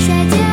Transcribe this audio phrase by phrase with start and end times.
[0.00, 0.49] 学姐